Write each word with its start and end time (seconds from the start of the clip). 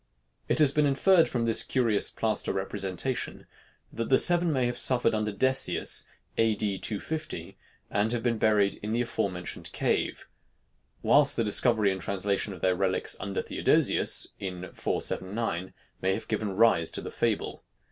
It 0.47 0.57
has 0.57 0.71
been 0.71 0.87
inferred 0.87 1.29
from 1.29 1.45
this 1.45 1.61
curious 1.61 2.09
plaster 2.09 2.51
representation, 2.53 3.45
that 3.93 4.09
the 4.09 4.17
seven 4.17 4.51
may 4.51 4.65
have 4.65 4.79
suffered 4.79 5.13
under 5.13 5.31
Decius, 5.31 6.07
A. 6.39 6.55
D. 6.55 6.79
250, 6.79 7.55
and 7.91 8.11
have 8.11 8.23
been 8.23 8.39
buried 8.39 8.79
in 8.81 8.93
the 8.93 9.01
afore 9.01 9.29
mentioned 9.29 9.71
cave; 9.73 10.27
whilst 11.03 11.35
the 11.35 11.43
discovery 11.43 11.91
and 11.91 12.01
translation 12.01 12.51
of 12.51 12.61
their 12.61 12.75
relics 12.75 13.15
under 13.19 13.43
Theodosius, 13.43 14.29
in 14.39 14.73
479, 14.73 15.71
may 16.01 16.13
have 16.15 16.27
given 16.27 16.55
rise 16.55 16.89
to 16.89 17.01
the 17.01 17.11
fable. 17.11 17.63